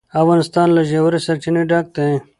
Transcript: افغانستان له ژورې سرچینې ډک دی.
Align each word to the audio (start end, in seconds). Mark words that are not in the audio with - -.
افغانستان 0.21 0.67
له 0.77 0.81
ژورې 0.89 1.19
سرچینې 1.25 1.63
ډک 1.69 1.85
دی. 1.95 2.11